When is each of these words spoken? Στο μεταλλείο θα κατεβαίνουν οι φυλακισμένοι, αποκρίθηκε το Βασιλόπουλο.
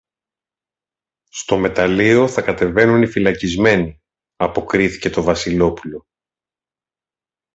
Στο 1.29 1.57
μεταλλείο 1.57 2.27
θα 2.27 2.41
κατεβαίνουν 2.41 3.01
οι 3.01 3.07
φυλακισμένοι, 3.07 3.99
αποκρίθηκε 4.35 5.09
το 5.09 5.23
Βασιλόπουλο. 5.23 6.05